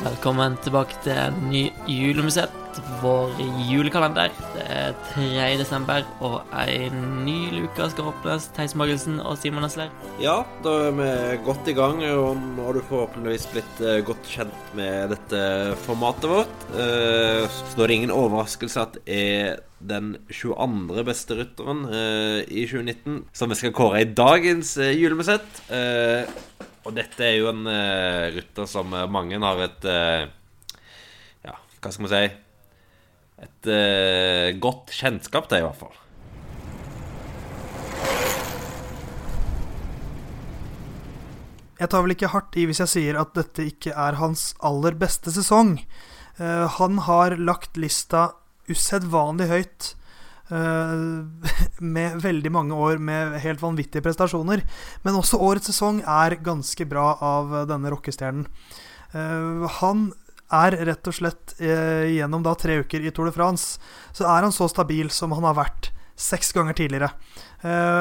Velkommen 0.00 0.54
tilbake 0.64 0.96
til 1.04 1.12
en 1.12 1.34
ny 1.50 1.66
julemusett, 1.84 2.78
vår 3.02 3.34
julekalender. 3.68 4.30
Det 4.54 4.62
er 4.72 4.94
3. 5.10 5.26
desember, 5.60 6.06
og 6.24 6.54
en 6.56 7.02
ny 7.26 7.50
luke 7.52 7.88
skal 7.92 8.08
åpnes. 8.08 8.46
Theis 8.56 8.72
Magelsen 8.80 9.18
og 9.20 9.36
Simon 9.36 9.60
Nesler. 9.66 9.92
Ja, 10.22 10.38
da 10.64 10.72
er 10.86 10.96
vi 10.96 11.10
godt 11.44 11.68
i 11.68 11.76
gang, 11.76 12.00
og 12.16 12.40
nå 12.40 12.64
har 12.64 12.78
du 12.78 12.80
forhåpentligvis 12.88 13.44
blitt 13.52 13.84
eh, 13.84 14.00
godt 14.08 14.24
kjent 14.24 14.72
med 14.78 15.12
dette 15.12 15.42
formatet 15.84 16.32
vårt. 16.32 16.68
Eh, 16.72 17.44
så 17.44 17.76
da 17.76 17.84
er 17.84 17.92
det 17.92 17.98
ingen 18.00 18.16
overraskelse 18.16 18.86
at 18.86 18.96
det 19.04 19.20
er 19.20 19.64
den 19.84 20.14
22. 20.32 21.04
beste 21.10 21.36
rytteren 21.42 21.84
eh, 21.92 22.38
i 22.48 22.64
2019 22.64 23.26
som 23.36 23.52
vi 23.52 23.60
skal 23.60 23.76
kåre 23.76 24.00
i 24.00 24.08
dagens 24.16 24.78
julemusikk. 24.80 25.60
Og 26.90 26.96
dette 26.98 27.22
er 27.22 27.36
jo 27.38 27.46
en 27.52 27.62
uh, 27.70 28.32
rytter 28.34 28.66
som 28.66 28.90
mange 29.14 29.38
har 29.38 29.60
et 29.62 29.84
uh, 29.86 30.26
Ja, 31.46 31.54
hva 31.54 31.92
skal 31.94 32.02
vi 32.02 32.10
si 32.10 32.22
Et 33.46 33.68
uh, 33.70 34.46
godt 34.58 34.90
kjennskap 34.90 35.46
til, 35.46 35.62
i 35.62 35.66
hvert 35.68 35.78
fall. 35.78 35.94
Jeg 41.78 41.88
tar 41.94 42.02
vel 42.04 42.12
ikke 42.12 42.32
hardt 42.34 42.58
i 42.60 42.66
hvis 42.68 42.82
jeg 42.82 42.92
sier 42.92 43.20
at 43.22 43.38
dette 43.38 43.64
ikke 43.70 43.94
er 43.94 44.18
hans 44.18 44.50
aller 44.58 44.98
beste 45.00 45.32
sesong. 45.32 45.78
han 46.36 46.98
har 47.06 47.38
lagt 47.40 47.80
lista 47.80 48.34
usedvanlig 48.68 49.48
høyt 49.48 49.94
Eh, 49.99 49.99
med 51.94 52.16
veldig 52.22 52.50
mange 52.52 52.74
år 52.74 52.98
med 53.02 53.36
helt 53.44 53.62
vanvittige 53.62 54.04
prestasjoner. 54.04 54.64
Men 55.04 55.18
også 55.18 55.40
årets 55.40 55.70
sesong 55.70 56.02
er 56.02 56.38
ganske 56.44 56.86
bra 56.90 57.12
av 57.22 57.54
denne 57.70 57.92
rockestjernen. 57.94 58.48
Eh, 59.12 59.78
han 59.80 60.10
er 60.50 60.74
rett 60.88 61.06
og 61.06 61.14
slett 61.14 61.54
eh, 61.62 62.10
gjennom 62.16 62.42
da 62.46 62.56
tre 62.58 62.80
uker 62.82 63.06
i 63.06 63.12
Tour 63.14 63.30
de 63.30 63.34
France, 63.36 63.78
så 64.12 64.26
er 64.26 64.46
han 64.48 64.54
så 64.54 64.66
stabil 64.70 65.12
som 65.14 65.36
han 65.36 65.46
har 65.46 65.58
vært 65.60 65.92
seks 66.20 66.50
ganger 66.52 66.76
tidligere. 66.76 67.14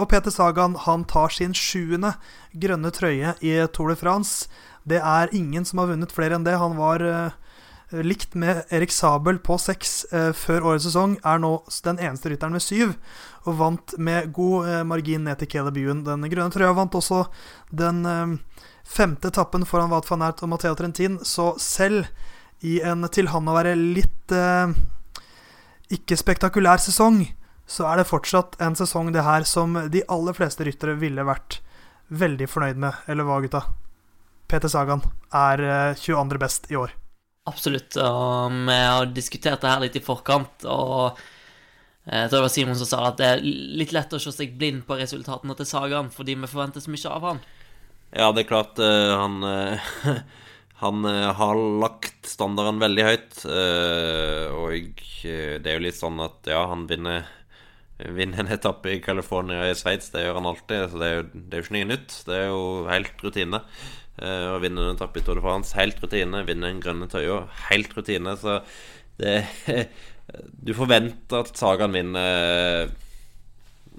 og 0.00 0.08
Peter 0.10 0.32
Sagan 0.34 0.72
han 0.74 1.04
tar 1.06 1.30
sin 1.30 1.52
sjuende 1.54 2.16
grønne 2.50 2.90
trøye 2.90 3.36
i 3.38 3.52
Tour 3.70 3.92
de 3.92 3.96
France. 4.00 4.48
Det 4.82 4.98
er 4.98 5.30
ingen 5.30 5.64
som 5.64 5.78
har 5.78 5.92
vunnet 5.92 6.10
flere 6.10 6.34
enn 6.34 6.42
det. 6.42 6.56
Han 6.58 6.74
var 6.74 7.04
Eh, 7.06 7.30
likt 7.90 8.36
med 8.38 8.62
Erik 8.70 8.92
Sabel 8.94 9.40
på 9.42 9.56
seks 9.58 10.04
eh, 10.14 10.30
før 10.36 10.70
årets 10.70 10.86
sesong, 10.88 11.16
er 11.26 11.40
nå 11.42 11.52
den 11.86 11.98
eneste 11.98 12.30
rytteren 12.32 12.54
med 12.54 12.64
syv, 12.64 12.94
og 13.46 13.58
vant 13.58 13.94
med 13.98 14.30
god 14.36 14.68
eh, 14.68 14.82
margin 14.86 15.26
ned 15.26 15.40
til 15.40 15.50
Caleb 15.50 15.80
Ewan. 15.80 16.04
Den 16.06 16.28
grønne 16.30 16.54
trøya 16.54 16.74
vant 16.76 16.94
også 16.98 17.24
den 17.74 18.04
eh, 18.06 18.36
femte 18.86 19.32
etappen 19.32 19.66
foran 19.66 19.90
Wout 19.92 20.08
van 20.10 20.26
Aert 20.26 20.44
og 20.44 20.52
Matheo 20.52 20.78
Trentin, 20.78 21.18
så 21.26 21.52
selv 21.58 22.08
i 22.60 22.78
en 22.84 23.06
til 23.12 23.30
han 23.32 23.48
å 23.48 23.56
være 23.56 23.74
litt 23.78 24.34
eh, 24.36 24.72
ikke-spektakulær 25.96 26.82
sesong, 26.82 27.24
så 27.70 27.86
er 27.90 28.00
det 28.00 28.10
fortsatt 28.10 28.58
en 28.62 28.76
sesong 28.78 29.12
det 29.14 29.26
her 29.26 29.46
som 29.46 29.76
de 29.90 30.02
aller 30.10 30.34
fleste 30.34 30.66
ryttere 30.66 30.96
ville 30.98 31.26
vært 31.26 31.60
veldig 32.10 32.48
fornøyd 32.50 32.80
med. 32.82 33.04
Eller 33.10 33.26
hva, 33.26 33.38
gutta? 33.42 33.62
Peter 34.50 34.68
Sagan 34.68 35.04
er 35.30 35.94
22. 35.94 36.34
Eh, 36.34 36.42
best 36.42 36.70
i 36.70 36.76
år. 36.76 36.99
Absolutt. 37.48 37.96
Og 37.96 38.56
vi 38.68 38.76
har 38.76 39.12
diskutert 39.14 39.62
det 39.62 39.70
her 39.70 39.84
litt 39.84 39.96
i 39.96 40.04
forkant, 40.04 40.66
og 40.68 41.20
jeg 42.10 42.28
tror 42.28 42.40
det 42.40 42.44
var 42.46 42.52
Simon 42.52 42.78
som 42.78 42.88
sa 42.88 43.00
at 43.08 43.18
det 43.20 43.26
er 43.28 43.42
litt 43.80 43.94
lett 43.94 44.12
å 44.16 44.20
se 44.20 44.32
seg 44.34 44.54
blind 44.58 44.84
på 44.88 44.96
resultatene 44.98 45.54
til 45.54 45.68
Sagan 45.68 46.08
fordi 46.10 46.34
vi 46.40 46.48
forventer 46.48 46.82
så 46.82 46.92
mye 46.92 47.12
av 47.12 47.26
han. 47.28 47.42
Ja, 48.10 48.30
det 48.34 48.42
er 48.42 48.48
klart 48.50 48.80
uh, 48.82 49.12
han 49.20 49.44
uh, 49.44 49.90
Han 50.80 51.04
har 51.04 51.58
lagt 51.82 52.24
standarden 52.24 52.78
veldig 52.80 53.02
høyt, 53.04 53.42
og 53.44 55.02
det 55.20 55.68
er 55.68 55.74
jo 55.74 55.82
litt 55.84 55.98
sånn 55.98 56.16
at 56.24 56.48
ja, 56.48 56.62
han 56.70 56.86
vinner 56.88 57.26
vinner 58.08 58.40
en 58.40 58.52
etappe 58.54 58.94
i 58.94 59.00
California 59.04 59.66
i 59.68 59.74
Sveits. 59.76 60.08
Det 60.08 60.24
gjør 60.24 60.38
han 60.38 60.48
alltid, 60.48 60.86
så 60.88 61.00
det 61.02 61.08
er 61.08 61.16
jo, 61.18 61.26
det 61.34 61.52
er 61.52 61.60
jo 61.60 61.66
ikke 61.66 61.76
noe 61.76 61.90
nytt. 61.90 62.14
Det 62.26 62.36
er 62.36 62.46
jo 62.48 62.62
helt 62.88 63.24
rutine. 63.26 63.60
Uh, 64.20 64.52
og 64.52 64.60
vinne 64.66 64.82
en 64.84 64.98
etappe 64.98 65.20
i 65.20 65.24
Tour 65.24 65.38
de 65.38 65.44
France. 65.44 65.72
Helt 65.78 66.00
rutine. 66.02 66.42
Vinne 66.48 66.68
en 66.68 66.80
grønne 66.82 67.08
tøya. 67.08 67.42
Helt 67.70 67.94
rutine. 67.96 68.36
Så 68.40 68.60
det 69.20 69.44
Du 70.62 70.70
forventer 70.78 71.40
at 71.40 71.56
Sagan 71.58 71.90
vinner 71.90 72.86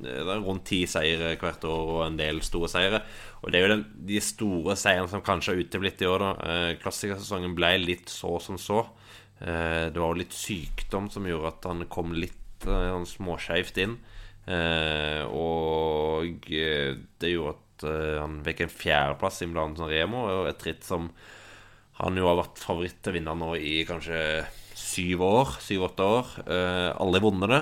er 0.02 0.30
rundt 0.46 0.64
ti 0.70 0.86
seire 0.88 1.34
hvert 1.36 1.66
år 1.68 1.90
og 1.98 2.04
en 2.06 2.16
del 2.16 2.40
store 2.46 2.70
seire. 2.72 3.02
Og 3.42 3.52
det 3.52 3.60
er 3.60 3.66
jo 3.66 3.74
den, 3.74 3.84
de 4.08 4.22
store 4.24 4.78
seirene 4.80 5.12
som 5.12 5.26
kanskje 5.26 5.52
har 5.52 5.66
uteblitt 5.66 6.02
i 6.02 6.08
år. 6.08 6.24
da 6.24 6.32
uh, 6.40 6.72
Klassikersesongen 6.80 7.58
ble 7.58 7.74
litt 7.82 8.14
så 8.14 8.38
som 8.44 8.62
så. 8.62 8.86
Det 9.42 9.98
var 9.98 10.12
jo 10.12 10.20
litt 10.20 10.36
sykdom 10.38 11.08
som 11.10 11.26
gjorde 11.26 11.50
at 11.50 11.64
han 11.66 11.80
kom 11.90 12.12
litt 12.14 12.62
småskeivt 12.62 13.80
inn. 13.82 13.96
og 15.26 16.46
det 16.46 17.32
gjorde 17.32 17.56
at 17.56 17.71
uh, 17.86 18.22
han 18.22 18.42
fikk 18.46 18.66
en 18.66 18.74
fjerdeplass 18.74 19.42
i 19.44 19.48
Milano 19.50 19.78
Sanremo. 19.80 20.26
Et 20.50 20.68
ritt 20.68 20.86
som 20.88 21.10
han 22.02 22.18
jo 22.18 22.28
har 22.30 22.40
vært 22.40 22.62
favoritt 22.62 23.02
til 23.04 23.14
å 23.14 23.18
vinne 23.18 23.36
nå 23.38 23.56
i 23.60 23.82
kanskje 23.88 24.22
syv 24.78 25.26
år. 25.28 25.58
Syv-åtte 25.64 26.08
år. 26.18 26.32
Uh, 26.48 26.90
alle 27.02 27.22
vunnet 27.24 27.54
det. 27.54 27.62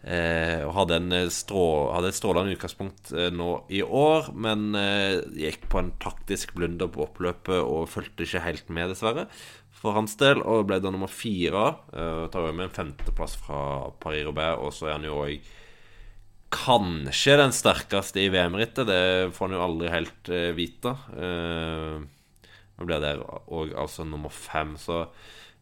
Uh, 0.00 0.64
og 0.64 0.74
hadde, 0.78 1.22
strå, 1.34 1.64
hadde, 1.92 2.10
et 2.10 2.16
strålende 2.16 2.56
utgangspunkt 2.56 3.12
nå 3.36 3.50
i 3.68 3.82
år, 3.84 4.30
men 4.32 4.70
gikk 5.36 5.66
på 5.68 5.82
en 5.82 5.90
taktisk 6.00 6.54
blunder 6.56 6.88
på 6.88 7.04
oppløpet 7.04 7.60
og 7.60 7.90
fulgte 7.92 8.24
ikke 8.24 8.46
helt 8.46 8.72
med, 8.72 8.94
dessverre, 8.94 9.26
for 9.76 9.98
hans 9.98 10.16
del. 10.20 10.40
Og 10.40 10.64
ble 10.70 10.80
da 10.80 10.92
nummer 10.92 11.12
fire. 11.12 11.66
Tar 11.92 12.48
jo 12.48 12.56
med 12.56 12.70
en 12.70 12.76
femteplass 12.80 13.36
fra 13.44 13.62
Paris 14.00 14.24
Roubert, 14.24 14.64
og 14.64 14.72
så 14.72 14.88
er 14.88 14.96
han 14.96 15.08
jo 15.08 15.20
òg 15.20 15.50
kanskje 16.50 17.36
den 17.40 17.54
sterkeste 17.54 18.22
i 18.22 18.30
VM-rittet. 18.32 18.88
Det 18.88 19.02
får 19.36 19.48
han 19.48 19.56
jo 19.56 19.66
aldri 19.66 19.92
helt 19.92 20.32
uh, 20.32 20.48
vite. 20.56 20.94
Uh, 21.14 22.00
nå 22.80 22.88
blir 22.88 23.02
det 23.02 23.14
òg 23.20 23.76
altså 23.78 24.06
nummer 24.08 24.32
fem, 24.32 24.74
så 24.80 25.04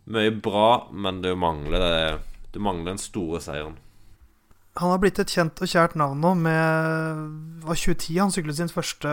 mye 0.08 0.32
bra, 0.32 0.88
men 0.94 1.20
det 1.24 1.34
mangler, 1.36 1.82
det, 1.82 2.48
du 2.54 2.62
mangler 2.62 2.94
den 2.94 3.02
store 3.02 3.42
seieren. 3.44 3.76
Han 4.78 4.92
har 4.92 5.00
blitt 5.02 5.18
et 5.18 5.32
kjent 5.32 5.58
og 5.58 5.66
kjært 5.66 5.96
navn 5.98 6.20
nå. 6.22 6.30
Med 6.38 7.64
var 7.66 7.74
2010 7.74 8.18
han 8.22 8.30
syklet 8.30 8.60
sin 8.60 8.70
første, 8.70 9.10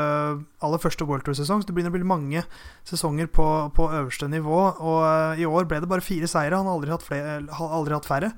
aller 0.62 0.82
første 0.82 1.08
World 1.10 1.26
Tour-sesong. 1.26 1.64
Så 1.64 1.70
det 1.70 1.74
begynner 1.74 1.90
å 1.90 1.96
bli 1.98 2.06
mange 2.06 2.44
sesonger 2.86 3.32
på, 3.34 3.48
på 3.74 3.88
øverste 3.90 4.30
nivå. 4.30 4.60
Og 4.78 5.42
i 5.42 5.48
år 5.50 5.66
ble 5.66 5.82
det 5.82 5.90
bare 5.90 6.06
fire 6.06 6.30
seire. 6.30 6.60
Han 6.60 6.70
har 6.70 6.78
aldri 6.78 6.94
hatt, 6.94 7.08
flere, 7.08 7.40
aldri 7.66 7.98
hatt 7.98 8.06
færre 8.06 8.30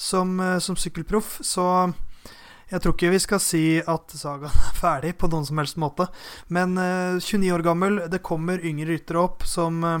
som, 0.00 0.40
som 0.64 0.78
sykkelproff. 0.80 1.36
Så 1.44 1.66
jeg 2.70 2.82
tror 2.82 2.94
ikke 2.94 3.10
vi 3.10 3.22
skal 3.22 3.40
si 3.42 3.62
at 3.82 4.12
sagaen 4.14 4.52
er 4.68 4.76
ferdig 4.78 5.16
på 5.18 5.30
noen 5.30 5.46
som 5.46 5.58
helst 5.58 5.78
måte. 5.80 6.06
Men 6.54 6.76
uh, 6.78 7.16
eh, 7.16 7.22
29 7.22 7.50
år 7.56 7.64
gammel, 7.66 8.02
det 8.12 8.22
kommer 8.26 8.62
yngre 8.62 8.92
ryttere 8.92 9.24
opp 9.24 9.46
som 9.48 9.82
uh, 9.82 9.98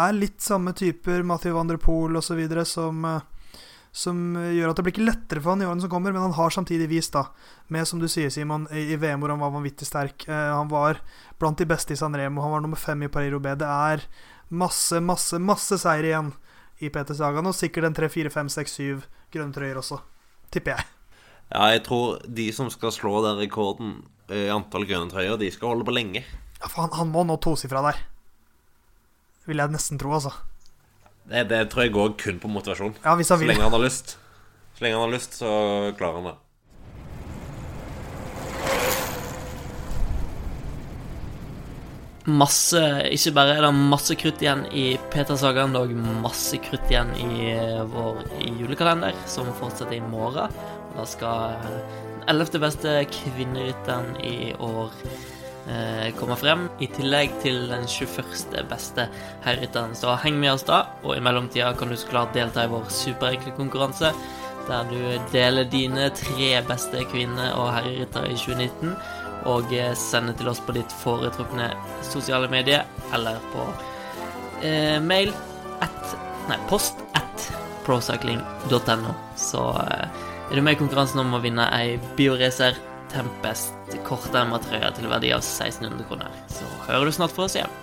er 0.00 0.16
litt 0.16 0.40
samme 0.40 0.72
typer, 0.76 1.24
Mathieu 1.26 1.52
van 1.56 1.68
der 1.68 1.80
Poel 1.80 2.16
osv., 2.16 2.40
som, 2.64 3.04
uh, 3.04 3.60
som 3.92 4.22
gjør 4.38 4.72
at 4.72 4.80
det 4.80 4.86
blir 4.86 4.94
ikke 4.94 5.08
lettere 5.10 5.42
for 5.42 5.52
han 5.52 5.64
i 5.64 5.68
årene 5.68 5.84
som 5.84 5.92
kommer, 5.92 6.14
men 6.16 6.24
han 6.24 6.36
har 6.38 6.54
samtidig 6.54 6.88
vist, 6.88 7.12
da, 7.12 7.26
med 7.68 7.88
som 7.88 8.00
du 8.00 8.08
sier, 8.08 8.32
Simon, 8.32 8.64
i, 8.72 8.94
VM 8.96 9.20
hvor 9.20 9.34
han 9.34 9.42
var 9.42 9.52
vanvittig 9.52 9.88
sterk. 9.88 10.24
han 10.30 10.70
var 10.70 11.02
blant 11.42 11.58
de 11.58 11.66
beste 11.68 11.92
i 11.92 11.98
San 11.98 12.16
Remo, 12.16 12.44
han 12.44 12.54
var 12.54 12.62
nummer 12.64 12.80
fem 12.80 13.02
i 13.02 13.10
Paris-Roubais. 13.12 13.58
Det 13.60 13.66
er 13.66 14.06
masse, 14.48 15.02
masse, 15.02 15.42
masse 15.42 15.80
seier 15.82 16.06
igjen 16.12 16.30
i 16.80 16.88
Peter 16.88 17.18
Sagan, 17.18 17.50
og 17.50 17.58
sikkert 17.58 17.90
en 17.90 17.98
tre, 17.98 18.08
fire, 18.08 18.32
fem, 18.32 18.48
seks, 18.48 18.78
syv 18.78 19.04
grønne 19.34 19.52
trøyer 19.58 19.82
også, 19.82 20.00
tipper 20.54 20.78
jeg. 20.78 20.99
Ja, 21.50 21.72
jeg 21.74 21.82
tror 21.88 22.20
de 22.30 22.46
som 22.54 22.68
skal 22.70 22.92
slå 22.94 23.20
den 23.24 23.40
rekorden 23.40 23.94
i 24.30 24.44
antall 24.54 24.84
grønne 24.86 25.10
trøyer, 25.10 25.34
de 25.40 25.48
skal 25.50 25.72
holde 25.72 25.86
på 25.88 25.94
lenge. 25.96 26.22
Ja, 26.60 26.68
for 26.68 26.84
han, 26.84 26.92
han 26.94 27.10
må 27.10 27.24
nå 27.26 27.40
tosifra 27.42 27.82
der. 27.88 27.98
Vil 29.48 29.58
jeg 29.58 29.74
nesten 29.74 29.98
tro, 29.98 30.12
altså. 30.14 30.30
Det, 31.26 31.48
det, 31.50 31.64
tror 31.72 31.86
jeg 31.86 31.94
går 31.96 32.14
kun 32.20 32.38
på 32.42 32.50
motivasjon. 32.52 32.94
Ja, 33.02 33.16
hvis 33.18 33.32
han 33.34 33.42
vil. 33.42 33.50
Så 33.50 33.54
lenge 33.54 33.66
han 33.66 33.74
har 33.74 33.82
lyst. 33.82 34.14
Så 34.76 34.84
lenge 34.84 35.00
han 35.00 35.08
har 35.08 35.14
lyst, 35.16 35.36
så 35.42 35.50
klarer 35.98 36.20
han 36.20 36.30
det. 36.30 36.38
Masse 42.30 42.80
Ikke 43.10 43.32
bare 43.34 43.56
er 43.56 43.64
det 43.64 43.70
masse 43.74 44.14
krutt 44.14 44.42
igjen 44.44 44.66
i 44.76 44.92
Peter-sagaen, 45.10 45.72
det 45.74 45.80
er 45.80 45.88
òg 45.88 46.20
masse 46.22 46.60
krutt 46.62 46.92
igjen 46.92 47.10
i 47.18 47.56
vår 47.90 48.20
julekalender, 48.60 49.16
som 49.26 49.48
fortsetter 49.58 49.96
i 49.98 50.04
morgen. 50.04 50.52
Da 51.00 51.06
skal 51.08 51.54
den 51.64 52.24
ellevte 52.28 52.58
beste 52.60 52.90
kvinnerytteren 53.08 54.18
i 54.20 54.50
år 54.60 54.90
eh, 55.72 56.10
komme 56.18 56.36
frem, 56.36 56.66
i 56.76 56.90
tillegg 56.92 57.38
til 57.40 57.70
den 57.70 57.86
21. 57.88 58.58
beste 58.68 59.06
herrytteren. 59.46 59.94
Så 59.96 60.12
heng 60.20 60.36
med 60.42 60.52
oss 60.52 60.66
da, 60.68 60.82
og 61.00 61.16
i 61.16 61.22
mellomtida 61.24 61.72
kan 61.78 61.88
du 61.88 61.96
så 61.96 62.10
klart 62.10 62.36
delta 62.36 62.66
i 62.66 62.72
vår 62.72 62.90
superenkle 62.92 63.54
konkurranse, 63.56 64.12
der 64.68 64.92
du 64.92 65.00
deler 65.32 65.64
dine 65.72 66.10
tre 66.20 66.52
beste 66.68 67.06
kvinne- 67.08 67.54
og 67.56 67.72
herreryttere 67.78 68.34
i 68.34 68.36
2019, 68.36 68.92
og 69.48 69.72
eh, 69.72 69.94
sender 69.96 70.36
til 70.36 70.52
oss 70.52 70.60
på 70.60 70.76
ditt 70.76 70.92
foretrukne 71.00 71.70
sosiale 72.04 72.50
medie 72.52 72.82
eller 73.16 73.40
på 73.54 73.70
eh, 74.68 74.98
mail 75.00 75.32
at 75.80 76.18
Nei, 76.50 76.56
post 76.66 76.98
at 77.14 77.44
procycling.no, 77.86 79.12
så 79.38 79.64
eh, 79.86 80.26
er 80.50 80.58
du 80.58 80.62
med 80.66 80.74
i 80.74 80.80
konkurransen 80.80 81.20
om 81.22 81.36
å 81.36 81.42
vinne 81.42 81.68
ei 81.76 81.94
Bioracer 82.18 82.78
Tempest 83.10 83.94
kortermatrøye 84.06 84.90
til 84.96 85.06
verdi 85.10 85.30
av 85.34 85.44
1600 85.44 86.08
kroner. 86.08 86.34
Så 86.50 86.66
hører 86.88 87.06
du 87.06 87.14
snart 87.14 87.34
fra 87.34 87.46
oss 87.46 87.54
igjen. 87.58 87.78